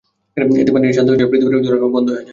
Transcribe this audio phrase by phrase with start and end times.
[0.61, 2.29] এতে পানি শান্ত হয়ে যায় ও পৃথিবীর ঝরনাসমূহ বন্ধ হয়ে যায়।